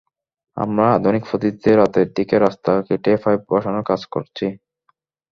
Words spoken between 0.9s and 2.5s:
আধুনিক পদ্ধতিতে রাতের দিকে